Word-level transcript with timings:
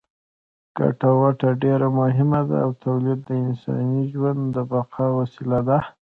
ګټه 0.77 1.09
وټه 1.19 1.49
ډېره 1.63 1.87
مهمه 1.99 2.41
ده 2.49 2.57
او 2.65 2.71
تولید 2.83 3.19
د 3.25 3.29
انساني 3.43 4.01
ژوند 4.13 4.41
د 4.55 4.57
بقا 4.71 5.05
وسیله 5.19 5.59
ده. 5.67 5.77